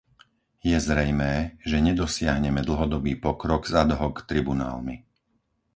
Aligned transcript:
Je 0.65 0.73
zrejmé, 0.89 1.33
že 1.69 1.77
nedosiahneme 1.87 2.61
dlhodobý 2.69 3.13
pokrok 3.25 3.61
s 3.71 3.77
ad 3.81 3.89
hoc 3.99 4.15
tribunálmi. 4.29 4.95